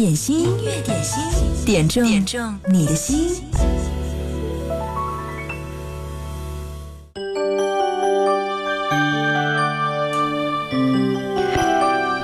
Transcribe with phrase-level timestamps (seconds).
[0.00, 1.22] 点心，音乐点心，
[1.66, 3.44] 点中点中你的心。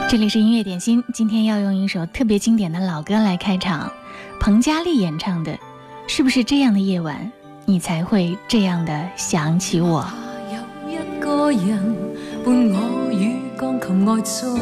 [0.09, 3.93] 这里是音乐点心，今天要用一首特别经典的老歌来开场，
[4.41, 5.59] 彭佳丽演唱的，
[6.07, 7.31] 是不是这样的夜晚，
[7.67, 10.03] 你才会这样的想起我？
[10.51, 10.59] 有
[10.91, 11.95] 一个人
[12.43, 14.59] 伴我与钢琴爱坐，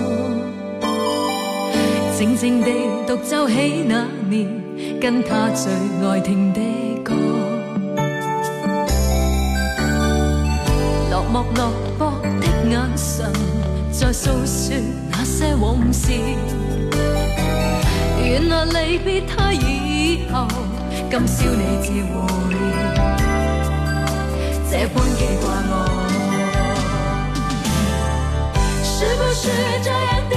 [2.25, 2.73] 静静地
[3.07, 4.49] 独奏起那年
[4.99, 5.71] 跟他最
[6.09, 6.61] 爱听的
[7.05, 7.13] 歌，
[11.11, 13.31] 落寞落魄的眼神
[13.93, 14.75] 在诉说
[15.11, 16.13] 那些往事。
[18.25, 20.49] 原来离别他以后，
[21.11, 22.57] 今宵你自会，
[24.71, 25.73] 这般记挂我。
[28.82, 29.43] 是不是
[29.82, 30.35] 这样的，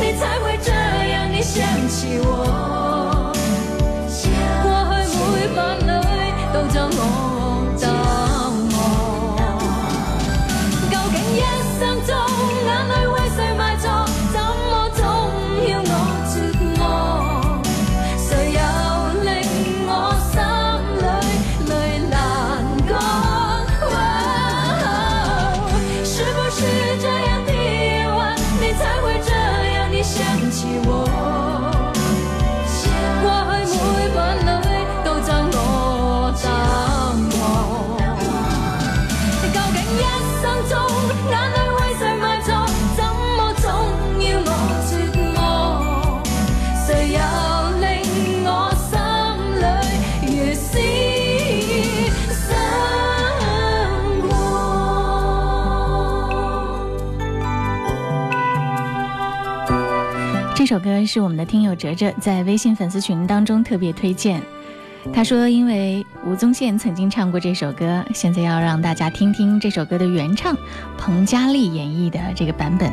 [0.00, 3.17] 你才会这样的想起我？
[60.78, 64.40] 首歌是我们的听友哲哲在微信粉丝群当中特别推荐。
[65.12, 70.56] 他说，因为吴宗宪曾经唱过这首歌，现在要让大家听听这首歌的原唱
[70.96, 72.92] 彭佳丽演绎的这个版本。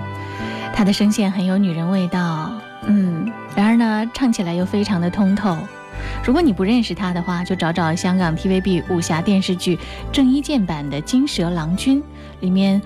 [0.74, 2.54] 她的声线很有女人味道，
[2.88, 5.56] 嗯，然而呢，唱起来又非常的通透。
[6.26, 9.78] 如果你不认识她的话，就找找香港 TVB 武侠电视剧
[10.12, 12.02] 郑伊健版的《金蛇郎君》，
[12.40, 12.82] 里面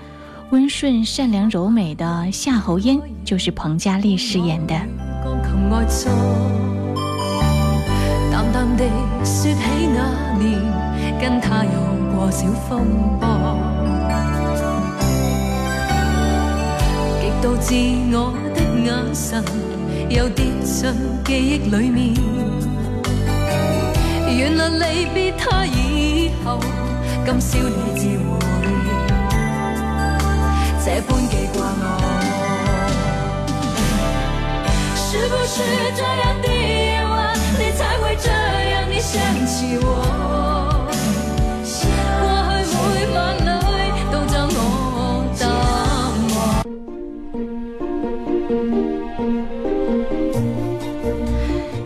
[0.50, 4.74] 温顺、善良、柔美的夏侯嫣就是彭佳丽饰演的。
[4.74, 6.10] 鋼琴愛坐，
[8.32, 8.84] 淡淡地
[9.24, 9.60] 說起
[9.94, 10.60] 那年
[11.20, 11.70] 跟他有
[12.12, 12.82] 過小風
[13.20, 13.28] 波，
[17.20, 17.72] 極度自
[18.12, 19.44] 我的眼神
[20.08, 20.92] 又跌進
[21.24, 22.16] 記憶裡面。
[24.36, 26.58] 原來離別他以後，
[27.24, 28.49] 今宵你自回，
[30.82, 31.84] 這般記掛我。
[34.96, 35.60] 是不是
[35.94, 38.30] 这样的夜晚，你才会这
[38.70, 39.12] 样的想
[39.46, 39.86] 起我？
[41.62, 41.86] 过去
[42.94, 44.58] 每晚里都将我
[45.38, 45.42] 等
[46.30, 46.34] 我。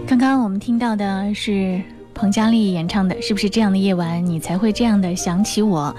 [0.06, 1.82] 刚刚我们听到的是
[2.14, 5.92] 彭佳丽演唱的，是不是这样的夜晚你才会这样的想起我？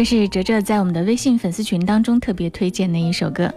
[0.00, 3.52] 这是哲哲在我们的微信粉丝群当中特别推荐的一首歌。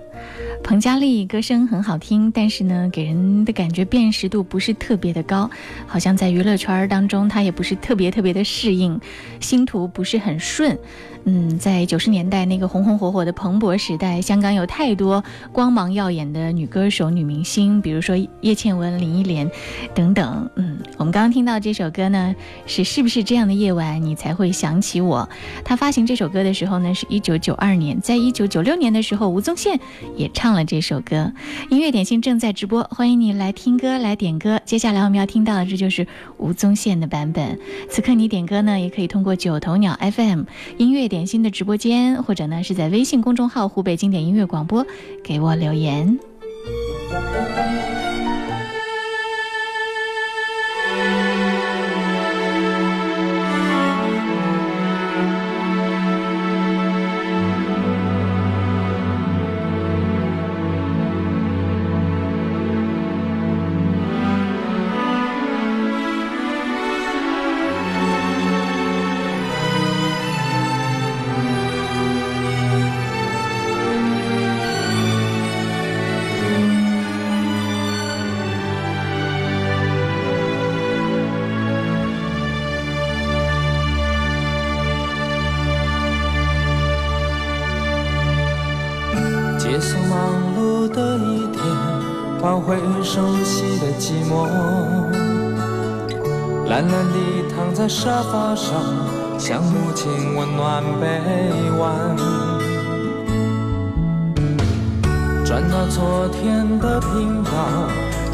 [0.62, 5.50] 彭佳丽歌声很好听，但是呢，给人的感觉辨识度不是特别的高，
[5.88, 9.00] 好像在娱乐圈当中，她也不是特别特别的适应，
[9.40, 10.78] 星途不是很顺。
[11.26, 19.50] 嗯，在九十年代那个红红火火的蓬勃时代，香港有太多光芒耀眼的女歌手、女明星，比如说叶倩文、林忆莲
[19.96, 20.50] 等等。
[20.56, 22.36] 嗯，我们刚刚听到这首歌呢，
[22.66, 25.28] 是是不是这样的夜晚你才会想起我？
[25.64, 29.80] 他发行这首歌的时候呢，是一九九二年，在一九九六年的时候，吴宗宪
[30.18, 31.32] 也唱了这首歌。
[31.70, 34.60] 音乐点心正在直播，欢迎你来听歌、来点歌。
[34.66, 36.06] 接下来我们要听到的，这就是
[36.38, 37.58] 吴宗宪的版本。
[37.90, 40.44] 此刻你点歌呢，也可以通过九头鸟 FM
[40.78, 44.84] 音乐点心的直播间，或者呢是在微信公众号“湖北经典音乐广播”
[45.24, 46.18] 给我留言。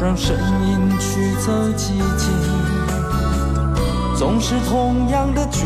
[0.00, 2.30] 让声音驱走寂静。
[4.16, 5.60] 总是同样的剧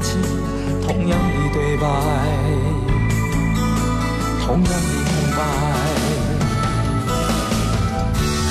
[0.00, 0.20] 情，
[0.86, 1.88] 同样的对白，
[4.46, 5.42] 同样的空白。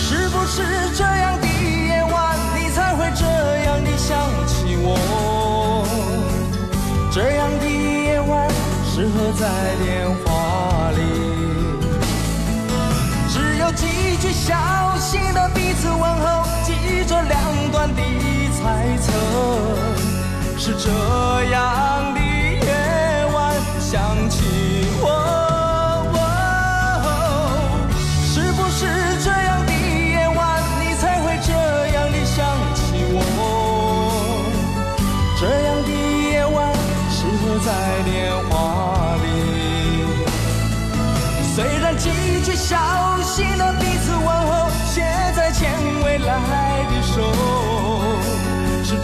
[0.01, 0.63] 是不是
[0.97, 3.23] 这样的夜晚，你才会这
[3.63, 5.87] 样的想起我？
[7.09, 8.49] 这样的夜晚，
[8.85, 9.47] 适合在
[9.81, 10.30] 电话
[13.81, 14.53] 几句小
[14.99, 18.01] 心的彼此问候，记着两端的
[18.53, 19.11] 猜测，
[20.55, 20.91] 是这
[21.45, 22.20] 样的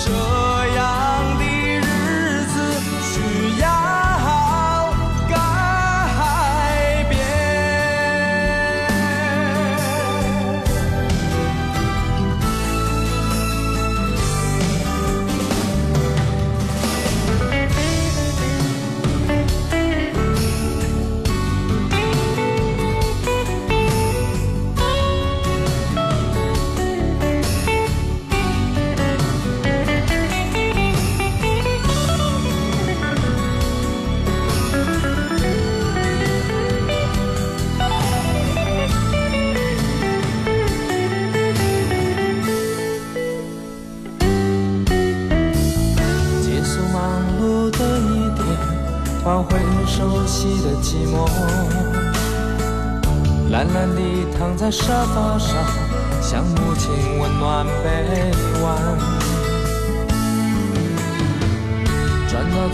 [0.08, 0.47] 是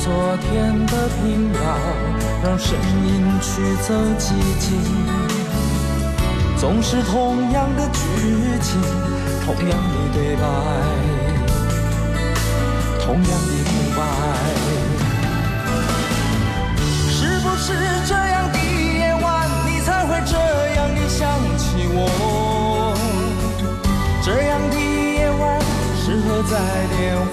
[0.03, 1.59] 昨天的频道，
[2.43, 2.77] 让声
[3.07, 4.77] 音驱走寂静。
[6.59, 7.99] 总是同样的剧
[8.61, 8.81] 情，
[9.45, 10.43] 同样的对白。
[12.99, 13.99] 同样的空白。
[17.09, 17.65] 是不是
[18.05, 19.25] 这样的夜晚，
[19.65, 20.35] 你才会这
[20.75, 21.21] 样的想
[21.57, 21.63] 起
[21.93, 21.97] 我？
[24.21, 25.41] 这样的夜晚
[25.95, 26.51] 适合在
[26.97, 26.99] 电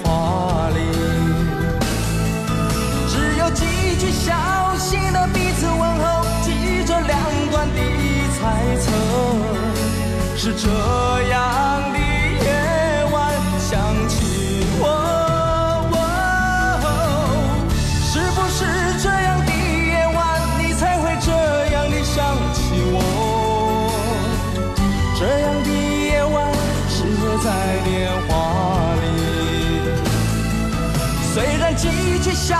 [4.23, 4.31] 小
[4.77, 7.17] 心的彼此问候，记着两
[7.49, 7.79] 端的
[8.37, 8.39] 猜
[8.77, 8.85] 测，
[10.37, 10.67] 是这
[11.29, 12.45] 样的夜
[13.11, 13.15] 晚
[13.59, 13.69] 想
[14.07, 14.15] 起
[14.79, 14.83] 我。
[18.03, 18.59] 是不是
[19.01, 20.19] 这样的夜晚，
[20.59, 21.31] 你才会这
[21.73, 22.59] 样的想起
[22.93, 22.95] 我？
[25.17, 26.37] 这样的夜晚
[26.87, 27.49] 适合在
[27.83, 27.89] 电
[28.27, 28.29] 话
[29.01, 29.03] 里。
[31.33, 31.87] 虽然几
[32.19, 32.55] 句小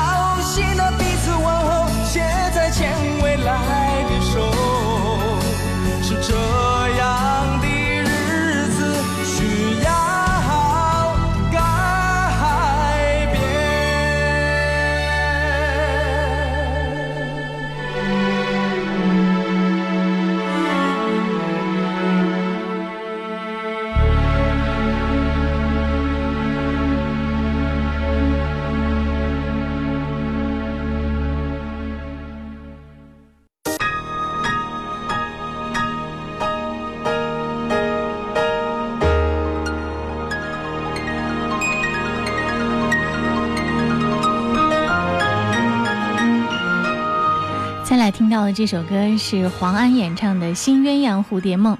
[48.31, 51.75] 听到的这首歌是黄安演唱的《新鸳鸯蝴蝶梦》。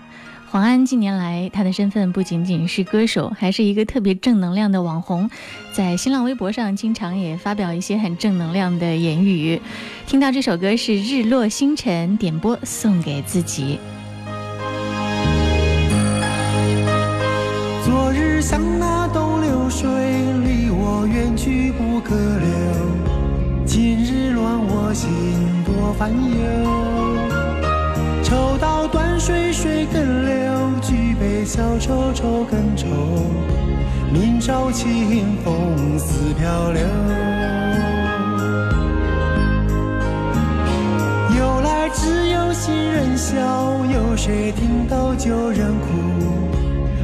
[0.49, 5.29] 黄安近年来，他的身份不仅仅是歌手，还是一个特别正能量的网红，
[5.71, 9.61] 在新浪微博上经常也发表一些很正能量的言语。
[10.05, 13.79] 听到这首歌是《日落星辰》点播送给自己。
[17.85, 23.65] 昨日像那东流水，离我远去不可留。
[23.65, 25.09] 今日乱我心
[25.93, 26.45] 烦忧。
[28.23, 32.87] 抽刀断水水更流，举杯消愁愁更愁。
[34.13, 36.81] 明朝清风似飘流。
[41.37, 43.39] 有来只有新人笑，
[43.85, 45.87] 有谁听到旧人哭？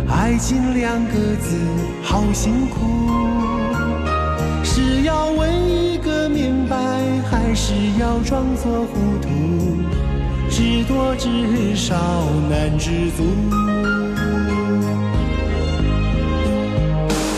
[0.09, 1.57] 爱情两个字，
[2.03, 2.75] 好辛苦。
[4.63, 5.86] 是要问一，
[7.67, 9.27] 是要装作糊涂？
[10.49, 11.97] 知多知少
[12.49, 13.25] 难知足。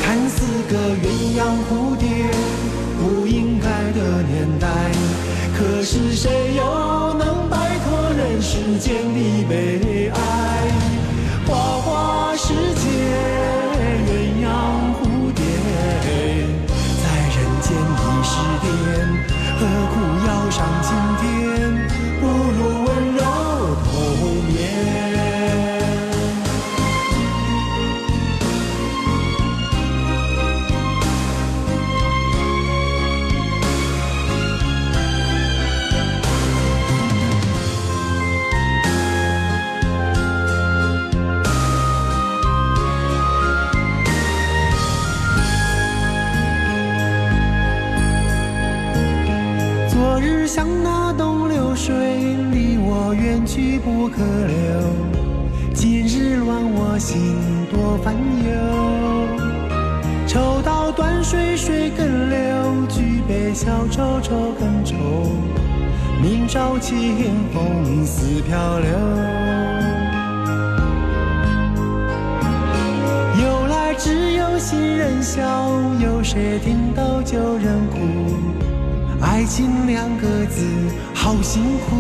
[0.04, 2.30] 看似个鸳鸯蝴蝶，
[3.00, 3.66] 不应该
[4.00, 4.68] 的年代。
[5.58, 10.59] 可是谁又能摆脱人世间的悲哀？
[81.52, 81.96] 辛苦。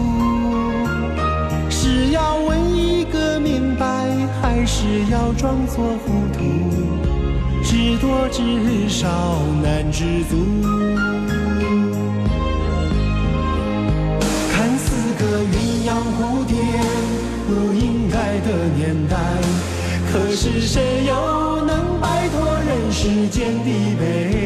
[1.72, 4.06] 是要问一个明白，
[4.39, 6.39] 还是要装作糊涂？
[7.63, 10.38] 知多知少难知足。
[14.53, 15.58] 看似个鸳
[15.89, 16.53] 鸯蝴蝶，
[17.48, 19.18] 不应该的年代。
[20.12, 23.65] 可是谁又能摆脱人世间的
[24.00, 24.38] 悲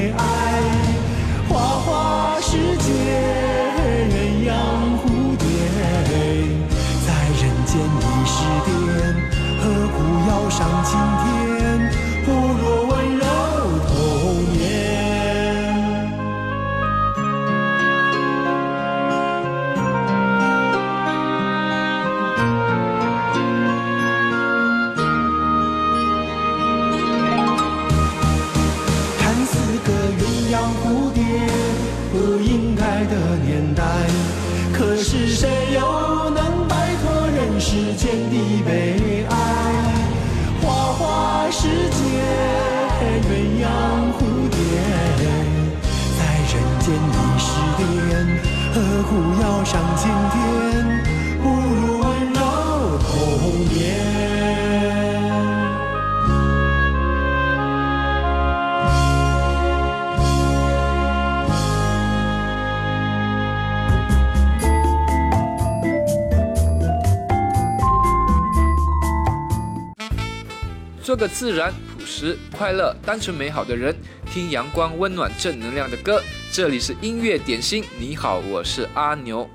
[71.13, 73.96] 做个自然、朴实、快乐、单纯美好的人，
[74.34, 76.20] 听阳光、温暖、正能量的歌。
[76.51, 79.48] 这里是音乐点心，你好，我是阿牛。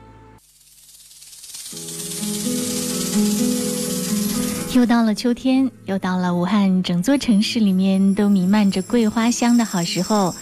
[4.73, 10.33] 又到了秋天，又到了武汉整座城市里面都弥漫着桂花香的好时候。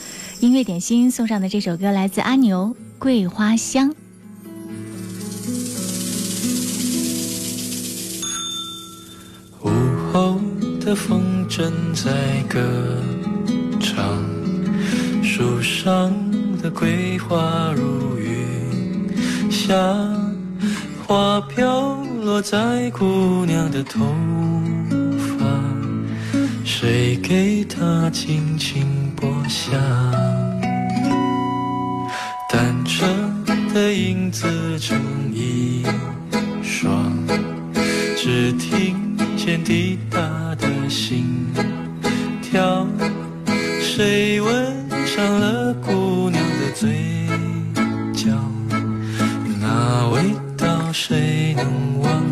[0.40, 3.90] 音乐点心送上的这首歌来自阿牛，《桂花香》。
[10.96, 12.10] 风筝在
[12.48, 12.58] 歌
[13.78, 14.02] 唱，
[15.22, 16.10] 树上
[16.60, 18.44] 的桂花如雨
[19.50, 19.74] 下，
[21.06, 24.04] 花飘落在姑娘的头
[25.38, 25.46] 发，
[26.64, 29.76] 谁给她轻轻拨下？
[32.48, 33.06] 单车
[33.74, 34.98] 的影子成
[35.32, 35.84] 一
[36.62, 37.12] 双。
[38.16, 40.18] 只听见滴答
[40.56, 41.46] 的心
[42.42, 42.86] 跳，
[43.80, 44.52] 谁吻
[45.06, 47.28] 上了姑娘的嘴
[48.12, 48.30] 角？
[49.60, 52.25] 那味道谁能忘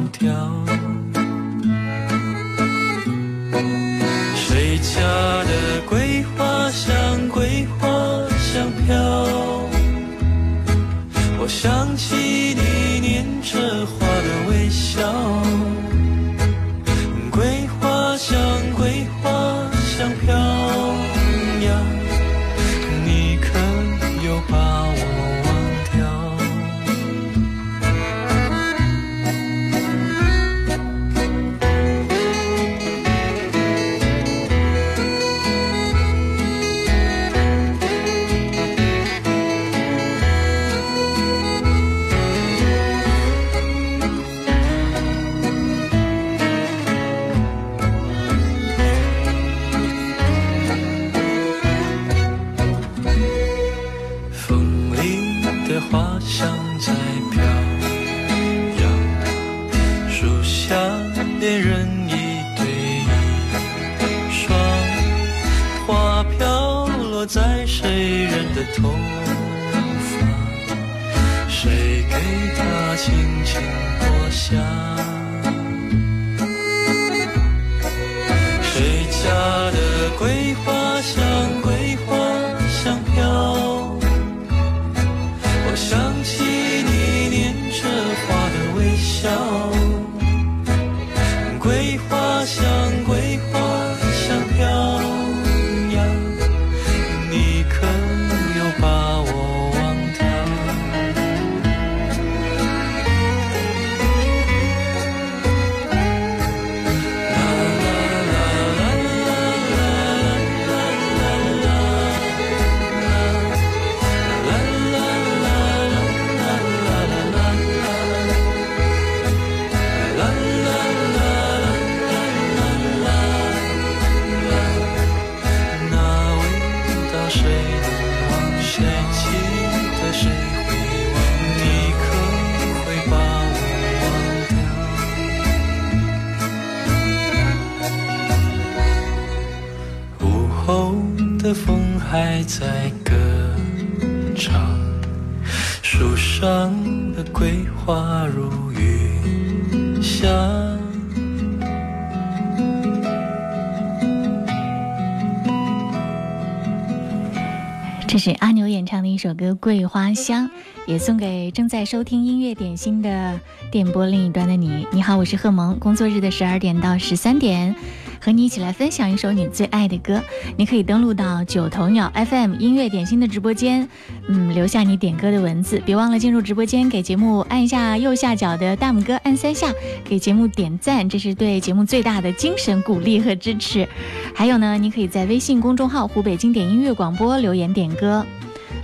[159.24, 160.46] 首歌《桂花香》，
[160.86, 164.86] 也送给正在收听音乐点心的电波另一端的你。
[164.92, 167.74] 你好，我是贺萌，工作日的十二点到十三点，
[168.20, 170.22] 和你一起来分享一首你最爱的歌。
[170.58, 173.88] 你可以登录到九头鸟 FM 音乐点心的直播间，
[174.28, 175.80] 嗯，留下你点歌的文字。
[175.86, 179.72] 别忘了进入直播间，给节目按一下右下角的大拇哥，按三下，
[180.04, 183.88] 给节目点赞，这是对节目最大的精神鼓励和支持。
[184.34, 188.22] 还有呢，你可以在微信公众号“湖北经典音乐广播”留言点歌。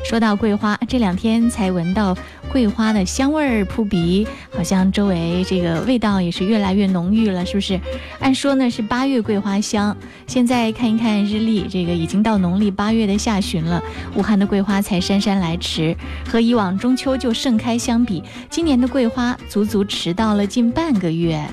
[0.04, 2.16] 说到桂花，这两天才闻到
[2.50, 7.78] 桂花的香味儿扑鼻，好像周围这个味道也是越来越浓郁了，是不是？
[8.18, 13.80] 按说呢是八月桂花香，现在看一看日历，这个已经到农历八月的下旬了，
[14.16, 15.96] 武汉的桂花才姗姗来迟。
[16.26, 21.44] 和以往中秋就盛开相比，今年的桂花足足迟到了近半个月。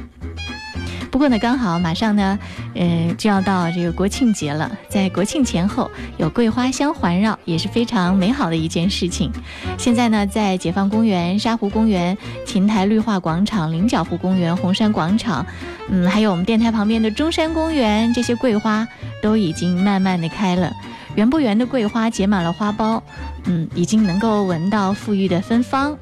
[1.10, 2.38] 不过呢，刚好马上呢，
[2.76, 9.32] 呃，就要到这个国庆节了，在国庆前后有桂花香环绕，也是非常美好的一件事情。
[9.78, 15.46] 现在呢，在解放公园、沙湖公园、琴台绿化广场、菱角湖公园、红山广场，
[15.90, 18.88] 嗯，还有我们电台旁边的中山公园，这些桂花
[19.22, 20.72] 都已经慢慢的开了。
[21.16, 23.02] 圆不圆的桂花结满了花苞，
[23.46, 25.98] 嗯，已经能够闻到馥郁的芬芳。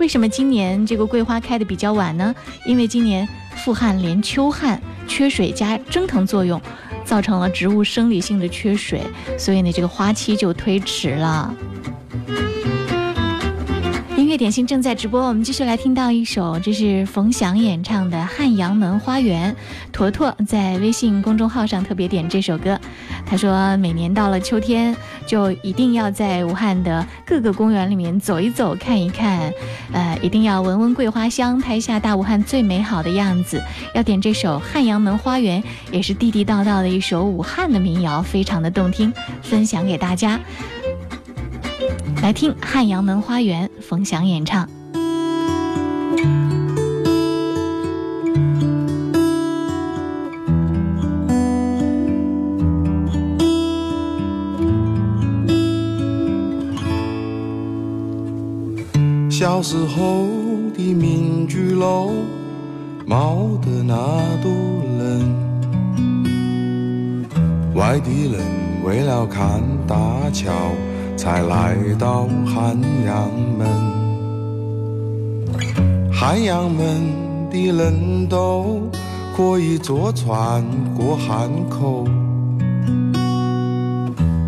[0.00, 2.34] 为什么今年这个桂花开的比较晚呢？
[2.64, 6.60] 因为今年富旱连秋旱，缺水加蒸腾作用，
[7.04, 9.02] 造成了植物生理性的缺水，
[9.36, 11.54] 所以呢，这个花期就推迟了。
[14.38, 19.52] 点心正在直播，我们继续来听到一首，这是冯翔演唱的《汉阳门花园》。
[19.92, 22.78] 坨坨在微信公众号上特别点这首歌，
[23.26, 24.96] 他说每年到了秋天，
[25.26, 29.52] 就一定要在武汉的各个公园里面走一走、看一看，
[29.92, 33.60] 呃，一定要闻闻桂花香，拍下大武汉最美好的样子。
[33.92, 40.38] 要点这首《汉阳门花园》，也是地地道道的一首武汉的民谣，非常的动听，分享给大家。
[42.22, 44.68] 来听《汉阳门花园》，冯翔演唱。
[59.30, 60.26] 小时候
[60.76, 62.10] 的民居楼，
[63.06, 63.94] 冒得那
[64.42, 64.50] 多
[64.98, 65.34] 冷。
[67.74, 68.40] 外地人
[68.84, 69.96] 为了看大
[70.32, 70.52] 桥，
[71.18, 73.28] 才来到汉阳
[73.58, 73.68] 门。
[76.10, 77.02] 汉阳门
[77.50, 78.80] 的人都
[79.36, 80.64] 可以坐船
[80.96, 82.06] 过汉口。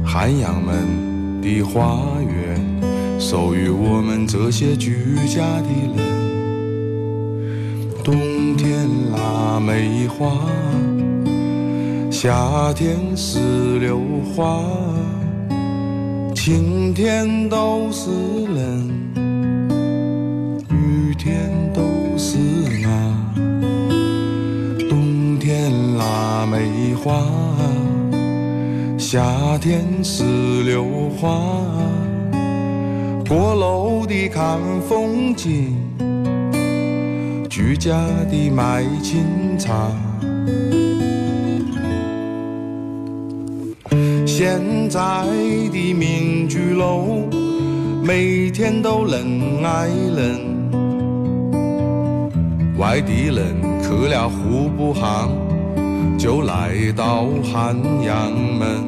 [0.07, 2.81] 汉阳门的花园。
[3.21, 5.99] 属于我们这些居家的人。
[8.03, 8.17] 冬
[8.57, 10.33] 天腊梅花，
[12.11, 14.01] 夏天石榴
[14.35, 14.63] 花，
[16.43, 18.09] 晴天都是
[18.47, 18.89] 人，
[20.71, 21.83] 雨天都
[22.17, 22.39] 是
[22.87, 23.35] 啊。
[24.89, 27.27] 冬天腊梅花，
[28.97, 29.23] 夏
[29.59, 30.25] 天石
[30.63, 31.43] 榴花。
[33.29, 35.77] 过楼的看风景，
[37.51, 37.95] 居家
[38.31, 39.93] 的卖清茶。
[44.43, 45.01] 现在
[45.71, 47.29] 的民居楼，
[48.03, 50.41] 每天都人挨人。
[52.79, 55.29] 外地人去了户部巷，
[56.19, 58.83] 就来到汉阳门。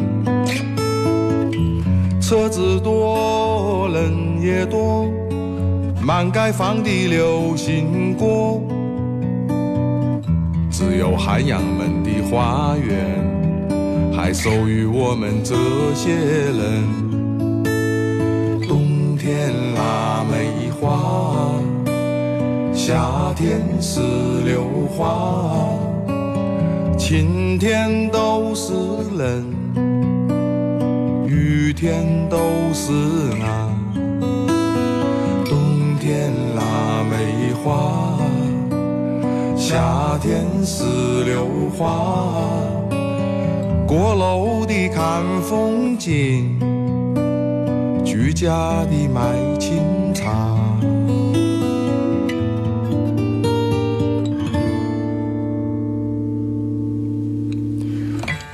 [2.18, 5.06] 车子多，人也多，
[6.00, 8.58] 满街放的流行歌。
[10.70, 13.22] 只有汉阳门的花园，
[14.14, 15.54] 还属于我们这
[15.94, 16.84] 些人。
[18.68, 21.52] 冬天腊梅花，
[22.72, 24.00] 夏天石
[24.44, 24.64] 榴
[24.96, 25.68] 花，
[26.98, 28.72] 晴天都是
[29.16, 29.44] 人，
[31.26, 32.38] 雨天都
[32.72, 32.92] 是
[33.42, 33.70] 啊。
[35.44, 38.18] 冬天腊梅花。
[39.56, 40.84] 夏天石
[41.24, 41.46] 榴
[41.76, 42.42] 花，
[43.94, 46.58] 过楼的看风景，
[48.02, 49.20] 居家的买
[49.58, 50.56] 清茶。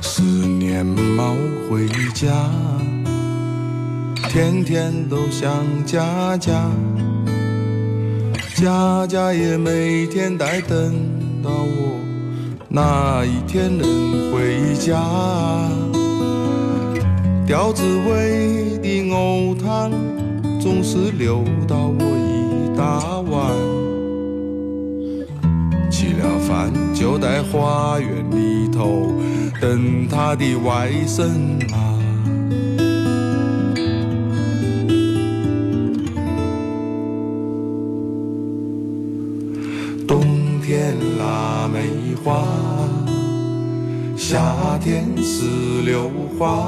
[0.00, 1.36] 思念猫
[1.70, 2.50] 回家，
[4.28, 6.68] 天天都想家家。
[8.56, 10.92] 家家也每天在等
[11.44, 11.87] 到我，
[12.70, 15.02] 哪一天能回家？
[17.46, 19.90] 吊子味的藕汤
[20.60, 23.56] 总是留到我一大碗，
[25.90, 29.14] 吃了饭就在花园里头
[29.62, 31.24] 等他的外甥
[31.72, 31.87] 啊。
[44.30, 45.46] 夏天石
[45.86, 46.62] 榴花，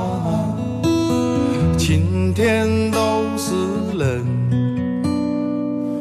[1.76, 3.52] 晴天都是
[3.98, 4.24] 人，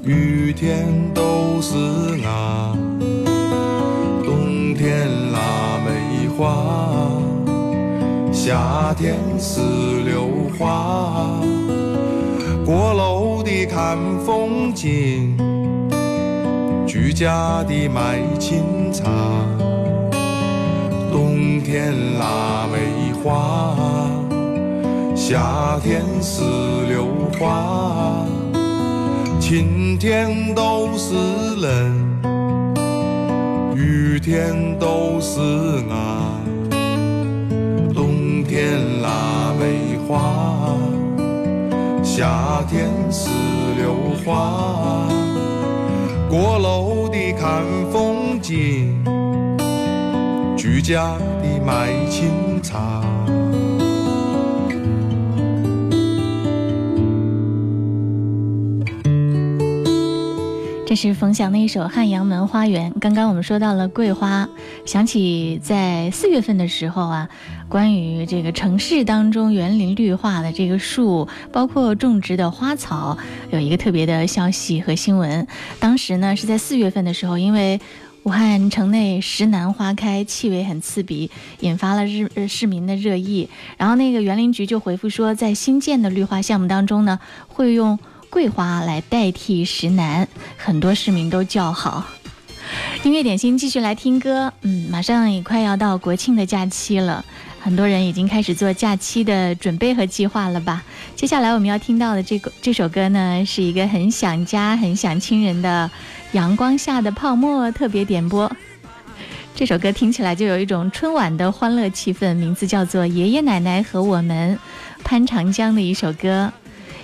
[0.05, 1.75] 雨天都是
[2.25, 2.73] 啊。
[4.23, 6.63] 冬天腊梅花，
[8.31, 9.59] 夏天石
[10.05, 11.41] 榴花，
[12.65, 15.37] 过楼的看风景。
[16.87, 19.03] 居家的买清茶，
[21.71, 23.75] 天腊梅花，
[25.15, 26.41] 夏天石
[26.87, 27.05] 榴
[27.37, 28.25] 花，
[29.39, 31.13] 晴天都是
[31.61, 31.93] 人，
[33.75, 35.39] 雨天都是
[35.91, 36.41] 啊。
[37.93, 40.75] 冬天腊梅花，
[42.01, 43.29] 夏天石
[43.77, 43.93] 榴
[44.25, 45.07] 花。
[46.27, 49.05] 过楼的看风景，
[50.57, 51.15] 居家
[51.69, 53.03] 的买清茶。
[60.87, 62.91] 这是冯翔的一首《汉阳门花园》。
[62.99, 64.49] 刚刚我们说到了桂花，
[64.85, 67.29] 想起在四月份的时候啊，
[67.67, 73.15] 关于这个城市当中园林绿化的这个树，包括种植的花草，
[73.51, 75.45] 有一个特别的消息和新闻。
[75.79, 77.79] 当时呢是在四月份的时候，因为
[78.23, 81.29] 武汉城内石楠花开，气味很刺鼻，
[81.61, 83.49] 引发了日市民的热议。
[83.77, 87.97] 然后那个园林局就回复说，在新建的绿化项目当中呢，会用。
[88.31, 92.05] 桂花来代替石楠，很多市民都叫好。
[93.01, 97.25] 音乐点心继续来听歌，嗯，马上也快要到国庆的假期了，
[97.61, 100.83] 很多人已经开始做假期的准备和计划了吧？
[101.15, 105.91] 接下来我们要听到的这个这首歌呢，是一个很想家、很想亲人的
[106.37, 108.51] 《阳光下的泡沫》特别点播。
[109.53, 114.55] 这首歌听起来就有一种春晚的欢乐气氛，名字叫做《爷爷奶奶和我们》，
[115.03, 116.51] 潘长江的一首歌。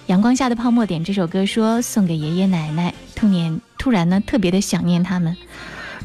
[0.08, 5.36] 阳光下的泡沫点这首歌说送给爷爷奶奶，突年突然呢特别的想念他们。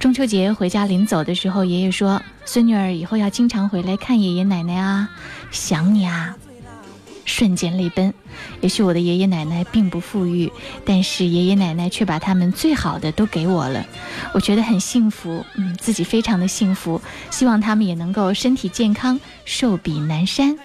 [0.00, 5.10] 中秋节回家临走的时候，爷爷说孙女儿以后要经常回来看爷爷奶奶啊，
[5.50, 6.34] 想你啊。
[7.26, 8.12] 瞬间泪奔。
[8.62, 10.50] 也许我的爷爷奶奶并不富裕，
[10.86, 13.84] 但是爷爷奶奶却把他们最好的都给我了，
[14.32, 17.00] 我觉得很幸福，嗯，自己非常的幸福。
[17.30, 20.58] 希望他们也能够身体健康，寿比南山。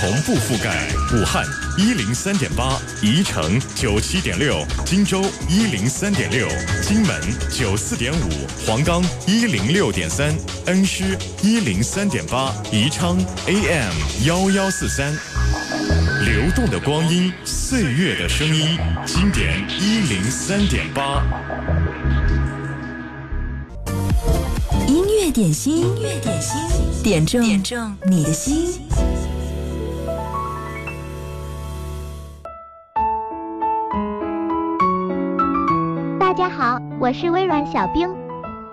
[0.00, 1.44] 同步覆盖武汉
[1.76, 6.46] 一零三点八，宜城九七点六，荆州一零三点六，
[6.80, 8.28] 荆门九四点五，
[8.64, 10.32] 黄冈一零六点三，
[10.66, 13.92] 恩施一零三点八，宜昌 AM
[14.24, 15.12] 幺幺四三。
[16.24, 21.24] 流动的光阴，岁月的声音，经典一零三点八。
[24.86, 26.60] 音乐点心，音乐点心，
[27.02, 28.80] 点中点中你的心。
[37.08, 38.06] 我是微软小冰。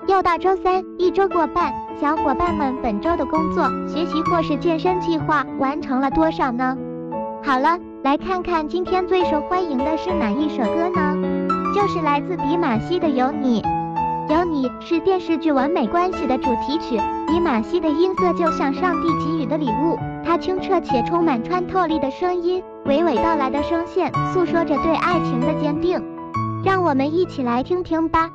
[0.08, 6.78] 又到周三，一周过半，小伙伴们本周的工作、学习或是健身计划完成了多少呢？
[7.46, 11.16] 好了，来看看今天最受欢迎的是哪一首歌呢？
[11.74, 13.62] 就是来自迪玛希的《有你》。
[14.38, 26.04] 《有你》是电视剧《完美关系》的主题曲，迪玛希的音色就像上帝给予的礼物，它清澈且充满穿透力的声音，娓娓道来的声线，诉说着对爱情的坚定。
[26.66, 28.32] 让我们一起来听听吧。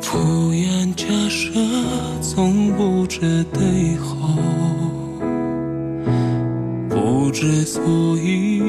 [0.00, 1.50] 敷衍假设，
[2.38, 4.16] 从不知对后，
[6.88, 7.82] 不知所
[8.18, 8.62] 以，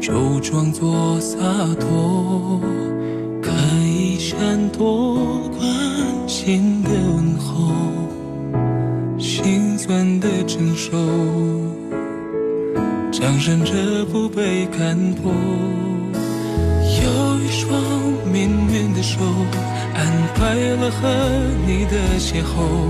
[0.00, 1.38] 就装作洒
[1.78, 2.60] 脱，
[3.40, 3.52] 刻
[3.86, 4.36] 意闪
[4.70, 5.64] 躲关
[6.26, 7.70] 心的问候，
[9.16, 10.90] 心酸的承受，
[13.12, 15.32] 强忍着不被看破。
[22.56, 22.87] 的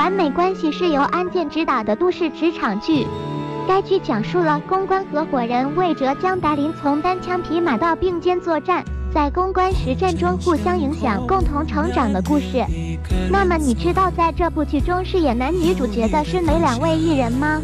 [0.00, 3.06] 完美关系是由安健执导的都市职场剧。
[3.68, 8.82] 该剧讲述了公关合伙人魏哲江达林从单枪匹马到并肩作战，
[9.12, 12.64] 在公关实战中互相影响、共同成长的故事。
[13.30, 17.60] 那么你知道在这部剧中饰演男女主角的是哪两位艺人吗？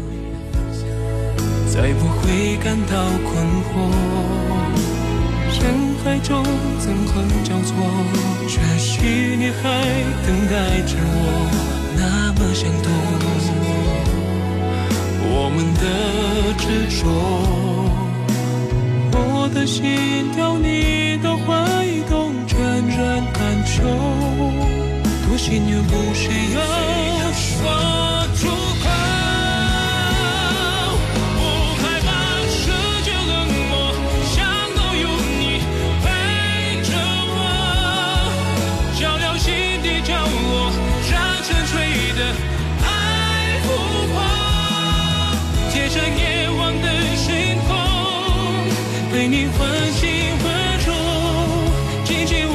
[1.67, 3.89] 再不会感到困惑。
[5.59, 5.73] 人
[6.03, 6.43] 海中
[6.77, 7.83] 纵横交错，
[8.47, 9.81] 却许你还
[10.27, 12.85] 等待着我，那么相同。
[15.29, 15.83] 我们的
[16.57, 16.65] 执
[17.01, 17.03] 着，
[19.13, 19.83] 我的心
[20.33, 21.45] 跳，你的怀
[22.09, 22.55] 动，全
[22.87, 22.99] 然
[23.33, 23.75] 感受。
[25.27, 26.61] 多幸运，不需要
[27.33, 28.26] 说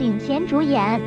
[0.00, 0.98] 领衔主演，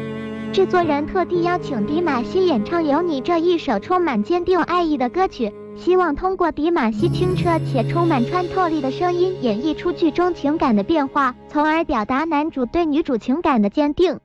[0.53, 14.19] 制作人特地邀请迪玛希演唱《有你》这一首充满坚定爱意的歌曲，希望通过迪玛希清澈且充满穿透力的声音，演绎出剧中情感的变化，从而表达男主对女主情感的坚定。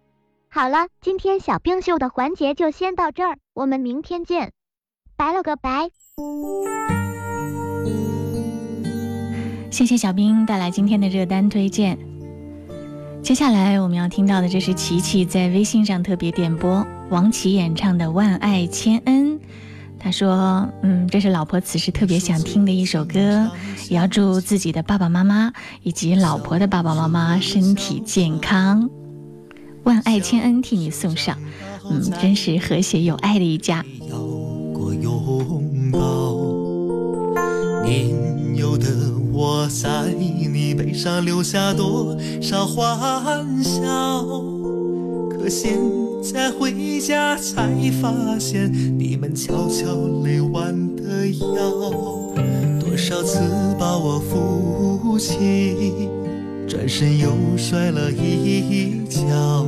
[0.50, 4.52] 好了，今天小冰秀的环节就先到这儿，我们明天见，
[5.16, 5.88] 拜了个拜。
[9.70, 11.98] 谢谢小兵带来今天的热单推荐。
[13.28, 19.32] 接下来我们要听到的，这是琪琪在微信上特别点播王琦演唱的《万爱千恩》。
[19.98, 23.50] 他说：“嗯，这是老婆此时特别想听的一首歌，
[23.90, 28.88] 也要祝自己的爸爸妈妈以及老婆的爸爸妈妈身体健康。
[29.82, 31.36] 万爱千恩替你送上，
[31.90, 34.16] 嗯，真是和谐有爱的一家。”要
[34.72, 36.00] 过拥抱，
[37.84, 38.08] 年
[39.38, 44.26] 我在你背上留下多少欢笑？
[45.30, 45.78] 可现
[46.20, 47.70] 在回家才
[48.02, 51.70] 发现，你们悄悄累弯的腰，
[52.80, 53.38] 多少次
[53.78, 56.08] 把我扶起，
[56.66, 59.64] 转身又摔了一跤。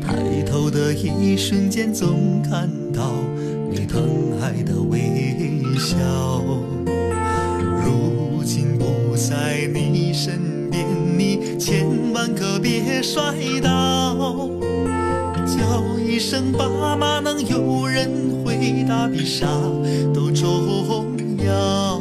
[0.00, 3.10] 抬头的一瞬间，总看到
[3.68, 4.00] 你疼
[4.40, 4.96] 爱的微
[5.76, 5.96] 笑。
[8.48, 10.86] 如今不在你身边，
[11.18, 14.48] 你千万可别摔倒。
[15.44, 18.08] 叫一声爸妈，能有人
[18.42, 19.46] 回答比啥
[20.14, 22.00] 都重要。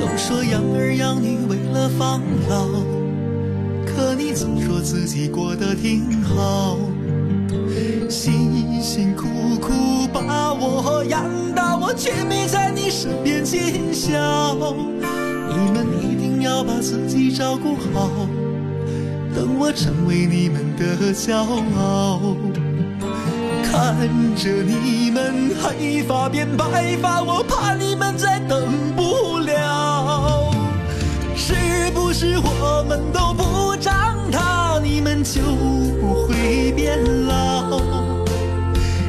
[0.00, 2.66] 都说养儿养女为了防老，
[3.84, 6.78] 可你总说自己过得挺好。
[8.08, 9.26] 辛辛苦
[9.60, 9.74] 苦
[10.14, 14.74] 把我养大，我却没在你身边尽孝。
[15.58, 18.08] 你们一定要把自己照顾好，
[19.34, 21.34] 等我成为你们的骄
[21.76, 22.36] 傲。
[23.64, 28.62] 看着你们黑发变白发，我怕你们再等
[28.94, 30.52] 不了。
[31.34, 35.40] 是不是我们都不长大，你们就
[36.00, 37.80] 不会变老？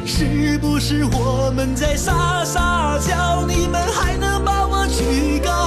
[0.04, 5.59] 是不是我们在撒撒娇，你们还能把我举高高？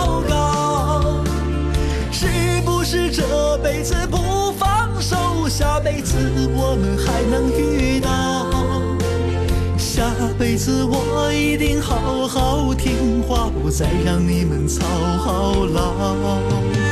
[3.74, 6.16] 辈子不放手，下辈子
[6.56, 8.46] 我们还能遇到？
[9.80, 14.86] 下辈子我一定好好听话，不再让你们操
[15.74, 16.83] 劳。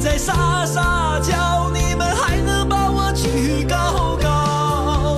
[0.00, 5.16] 在撒撒娇，你们还能把我举高高？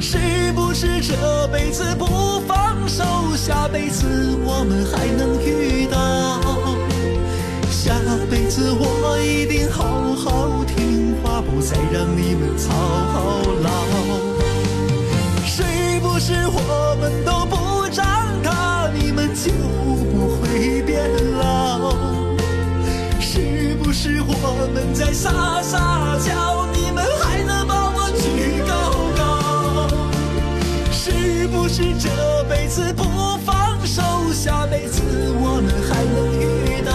[0.00, 3.04] 是不是这辈子不放手，
[3.36, 5.96] 下辈子我们还能遇到？
[7.70, 7.94] 下
[8.30, 9.84] 辈子我一定好
[10.14, 12.72] 好听话，不再让你们操
[13.62, 13.70] 劳。
[15.44, 15.62] 是
[16.00, 18.04] 不是我们都不长
[18.42, 19.50] 大，你们就
[20.12, 21.08] 不会变
[24.66, 28.74] 我们在撒撒娇，你们还能把我举高
[29.16, 29.86] 高？
[30.90, 32.10] 是不是这
[32.48, 33.04] 辈子不
[33.44, 34.02] 放手，
[34.32, 35.02] 下辈子
[35.38, 36.90] 我们还能遇到？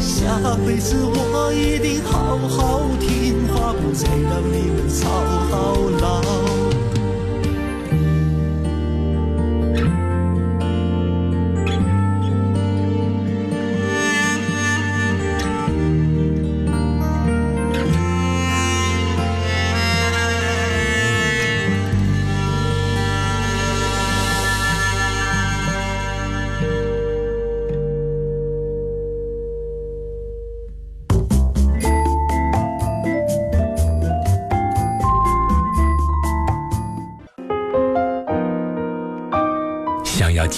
[0.00, 5.04] 下辈子我一定好好听话，不再让你们操
[6.00, 6.49] 劳。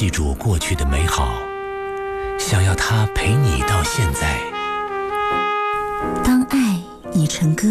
[0.02, 1.32] 记住过去的美好，
[2.36, 4.36] 想要它陪你到现在。
[6.24, 6.82] 当爱
[7.12, 7.68] 已成歌，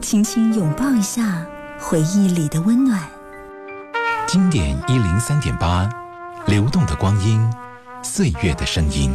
[0.00, 1.46] 轻轻拥抱一下
[1.78, 2.98] 回忆里的温暖。
[4.26, 5.86] 经典一零三点八，
[6.46, 7.46] 流动的光阴，
[8.02, 9.14] 岁月的声音。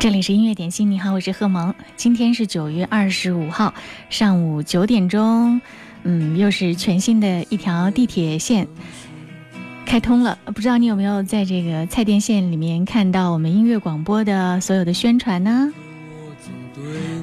[0.00, 1.74] 这里是音乐点心，你好，我是贺萌。
[1.96, 3.74] 今天是九月二十五号
[4.10, 5.60] 上午九点钟，
[6.04, 8.68] 嗯，又是全新的一条地铁线
[9.84, 10.38] 开通了。
[10.44, 15.72] 不知道你有没有在这个蔡甸线里面看到我们音乐广播的所有的宣传呢？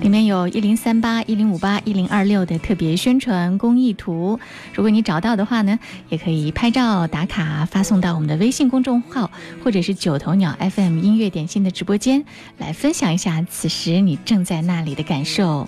[0.01, 4.39] 里面有一零三八、一零五八、一零二六的特别宣传公益图，
[4.74, 5.80] 如果你找到的话呢，
[6.10, 9.32] 也可以拍照打卡发送到我们的微信公众号，
[9.64, 12.26] 或者是九头鸟 FM 音乐点心的直播间，
[12.58, 15.68] 来分享一下此时你正在那里的感受。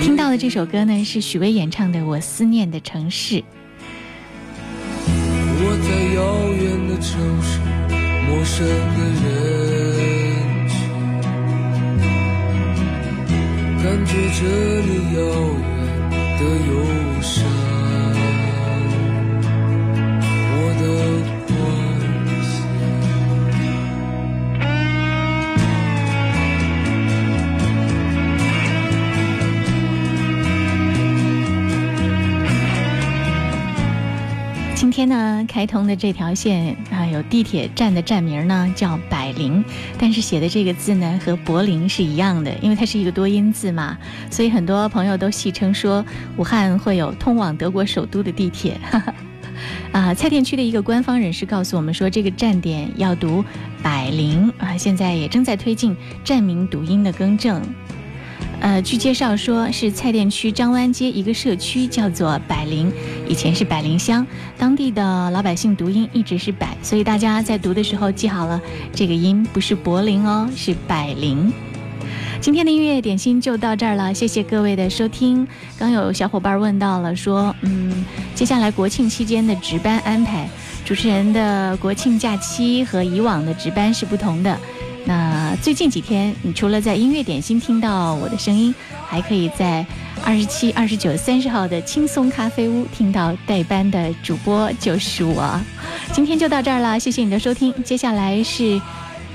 [0.00, 3.36] 听到的这首歌呢，是许巍演唱的《我思念的城市》。
[5.64, 6.20] 我在遥
[6.52, 7.60] 远的城市，
[8.26, 9.51] 陌生的人
[13.92, 14.40] 感觉这
[14.80, 16.72] 里遥远的忧
[17.20, 17.44] 伤。
[20.48, 20.82] 我的
[21.46, 21.52] 关
[22.42, 22.48] 心。
[34.74, 36.74] 今天呢，开通的这条线，
[37.12, 39.64] 有地铁站的站名呢叫百灵，
[39.98, 43.96] 但是写的这个字呢和柏林是一样的，因为它是一个多音字嘛，
[44.30, 46.04] 所以很多朋友都戏称说
[46.36, 48.80] 武汉会有通往德国首都的地铁。
[49.92, 53.44] 啊，蔡甸区的一个官方人士告诉我们说，这个站点要读
[53.82, 55.94] 百灵啊，现在也正在推进
[56.24, 57.62] 站名读音的更正。
[58.62, 62.92] 呃，据介绍说是蔡甸区张湾街一个社区叫做百灵，
[63.28, 64.24] 以前是百灵乡，
[64.56, 68.62] 当地的老百姓读音一直是百，所以大家在读的时候记好了，
[68.94, 71.52] 这个音不是柏林哦，是百灵。
[72.40, 75.44] 今天的音乐点心就到这儿了，谢谢各位的收听。
[75.76, 78.04] 刚有小伙伴问到了，说，嗯，
[78.36, 80.48] 接下来国庆期间的值班安排，
[80.84, 84.56] 主持人的国庆假期和以往的值班是不同的。
[85.04, 88.74] 那最近几天，你除了在音乐点心听到我的声音，
[89.08, 89.84] 还可以在
[90.24, 95.60] 二十七、二十九、三十号的轻松咖啡屋听到代班的主播就是我。
[96.12, 97.74] 今天就到这儿了，谢谢你的收听。
[97.82, 98.80] 接下来是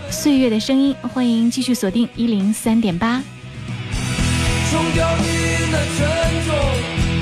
[0.09, 3.21] 岁月的声音，欢迎继续锁定一零三点八。
[4.71, 5.23] 冲掉你
[5.71, 6.07] 那沉
[6.45, 6.55] 重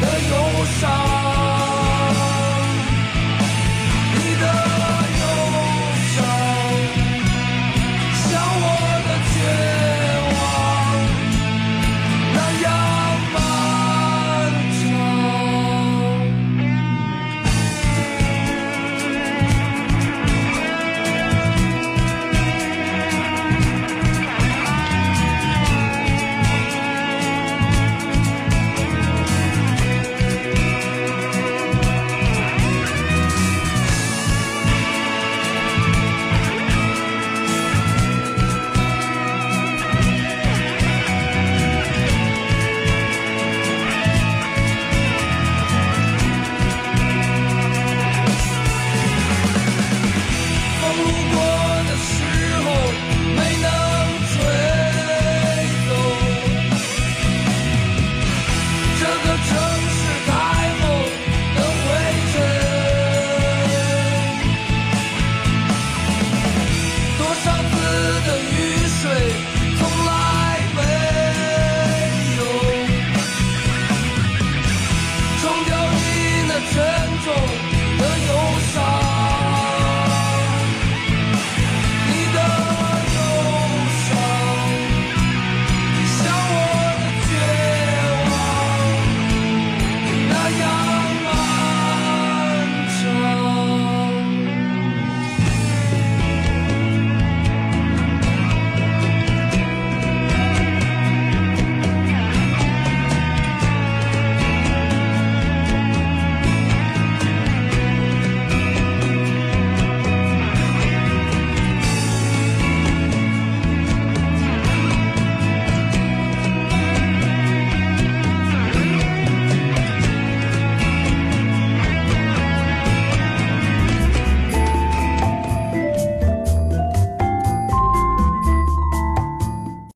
[0.01, 1.24] 的忧伤。